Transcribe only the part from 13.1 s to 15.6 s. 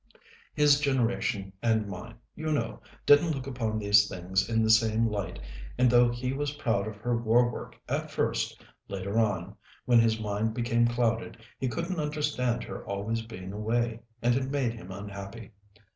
being away, and it made him unhappy.